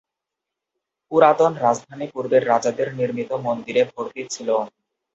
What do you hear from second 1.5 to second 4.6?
রাজধানী পূর্বের রাজাদের নির্মিত মন্দিরে ভর্তি ছিল।